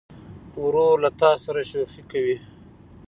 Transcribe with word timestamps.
ورور 0.63 0.95
له 1.03 1.09
تا 1.19 1.31
سره 1.43 1.61
شوخي 1.71 2.01
کوي. 2.11 2.35